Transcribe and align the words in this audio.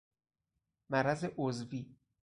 مرض 0.89 1.25
عضوی 1.37 1.95